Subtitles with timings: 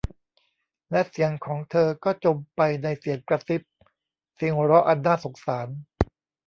[0.89, 3.61] และเสียงของเธอก็จมไปในเสียงกระซิบ
[4.35, 5.67] เสียงหัวเราะอันน่าสงสาร